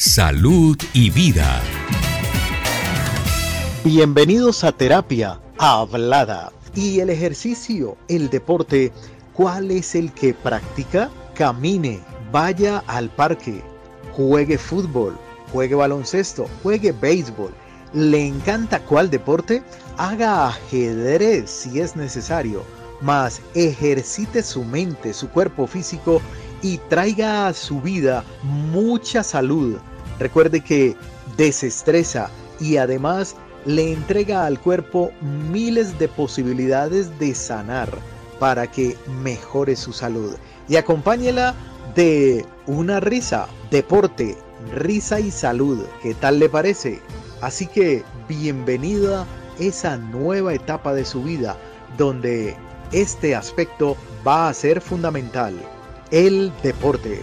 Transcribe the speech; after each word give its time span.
salud 0.00 0.78
y 0.94 1.10
vida. 1.10 1.60
Bienvenidos 3.84 4.64
a 4.64 4.72
Terapia 4.72 5.38
Hablada. 5.58 6.50
¿Y 6.74 7.00
el 7.00 7.10
ejercicio, 7.10 7.98
el 8.08 8.30
deporte, 8.30 8.94
cuál 9.34 9.70
es 9.70 9.94
el 9.94 10.10
que 10.12 10.32
practica? 10.32 11.10
Camine, 11.34 12.00
vaya 12.32 12.82
al 12.86 13.10
parque, 13.10 13.62
juegue 14.12 14.56
fútbol, 14.56 15.18
juegue 15.52 15.74
baloncesto, 15.74 16.48
juegue 16.62 16.92
béisbol. 16.92 17.52
¿Le 17.92 18.26
encanta 18.26 18.80
cuál 18.80 19.10
deporte? 19.10 19.62
Haga 19.98 20.48
ajedrez 20.48 21.50
si 21.50 21.78
es 21.78 21.94
necesario, 21.94 22.64
mas 23.02 23.42
ejercite 23.54 24.42
su 24.42 24.64
mente, 24.64 25.12
su 25.12 25.28
cuerpo 25.28 25.66
físico 25.66 26.22
y 26.62 26.78
traiga 26.88 27.48
a 27.48 27.52
su 27.52 27.82
vida 27.82 28.24
mucha 28.42 29.22
salud. 29.22 29.76
Recuerde 30.20 30.60
que 30.60 30.94
desestresa 31.36 32.30
y 32.60 32.76
además 32.76 33.34
le 33.64 33.92
entrega 33.92 34.46
al 34.46 34.60
cuerpo 34.60 35.10
miles 35.50 35.98
de 35.98 36.08
posibilidades 36.08 37.18
de 37.18 37.34
sanar 37.34 37.90
para 38.38 38.70
que 38.70 38.96
mejore 39.22 39.76
su 39.76 39.92
salud. 39.92 40.36
Y 40.68 40.76
acompáñela 40.76 41.54
de 41.94 42.44
una 42.66 43.00
risa, 43.00 43.48
deporte, 43.70 44.36
risa 44.74 45.20
y 45.20 45.30
salud. 45.30 45.84
¿Qué 46.02 46.14
tal 46.14 46.38
le 46.38 46.48
parece? 46.48 47.00
Así 47.40 47.66
que 47.66 48.04
bienvenida 48.28 49.26
esa 49.58 49.96
nueva 49.96 50.54
etapa 50.54 50.94
de 50.94 51.04
su 51.04 51.22
vida 51.22 51.56
donde 51.96 52.56
este 52.92 53.34
aspecto 53.34 53.96
va 54.26 54.48
a 54.48 54.54
ser 54.54 54.80
fundamental, 54.80 55.54
el 56.10 56.52
deporte. 56.62 57.22